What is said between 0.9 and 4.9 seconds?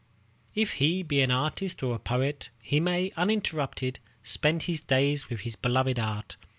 be an artist or a poet, he may, uninterrupted, spend his